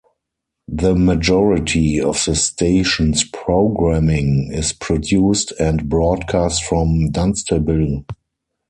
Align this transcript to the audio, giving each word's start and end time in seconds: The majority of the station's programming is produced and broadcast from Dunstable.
The 0.67 0.95
majority 0.95 2.01
of 2.01 2.25
the 2.25 2.33
station's 2.33 3.23
programming 3.23 4.49
is 4.51 4.73
produced 4.73 5.53
and 5.59 5.87
broadcast 5.87 6.63
from 6.63 7.11
Dunstable. 7.11 8.05